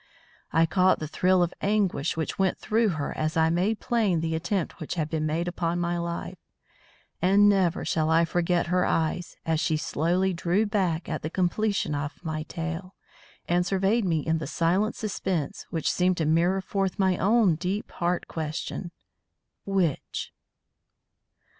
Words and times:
I 0.51 0.65
caught 0.65 0.97
the 0.97 1.07
thrill 1.07 1.43
of 1.43 1.53
anguish 1.61 2.17
which 2.17 2.39
went 2.39 2.57
through 2.57 2.87
her 2.97 3.15
as 3.15 3.37
I 3.37 3.51
made 3.51 3.79
plain 3.79 4.19
the 4.21 4.33
attempt 4.33 4.79
which 4.79 4.95
had 4.95 5.11
been 5.11 5.27
made 5.27 5.47
upon 5.47 5.79
my 5.79 5.99
life, 5.99 6.39
and 7.21 7.47
never 7.47 7.85
shall 7.85 8.09
I 8.09 8.25
forget 8.25 8.65
her 8.73 8.83
eyes 8.83 9.37
as 9.45 9.59
she 9.59 9.77
slowly 9.77 10.33
drew 10.33 10.65
back 10.65 11.07
at 11.07 11.21
the 11.21 11.29
completion 11.29 11.93
of 11.93 12.25
my 12.25 12.41
tale, 12.41 12.95
and 13.47 13.63
surveyed 13.63 14.03
me 14.03 14.21
in 14.21 14.39
the 14.39 14.47
silent 14.47 14.95
suspense 14.95 15.67
which 15.69 15.91
seemed 15.91 16.17
to 16.17 16.25
mirror 16.25 16.61
forth 16.61 16.97
my 16.97 17.15
own 17.19 17.53
deep 17.53 17.91
heart 17.91 18.27
question: 18.27 18.89
_Which? 19.67 20.29